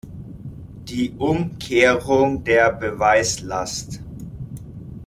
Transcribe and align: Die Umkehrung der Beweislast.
Die 0.87 1.11
Umkehrung 1.19 2.43
der 2.43 2.71
Beweislast. 2.73 3.99